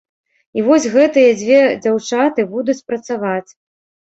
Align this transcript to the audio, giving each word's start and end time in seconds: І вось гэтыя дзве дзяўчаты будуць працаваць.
І 0.59 0.63
вось 0.67 0.87
гэтыя 0.95 1.35
дзве 1.41 1.59
дзяўчаты 1.83 2.41
будуць 2.55 2.79
працаваць. 2.89 3.49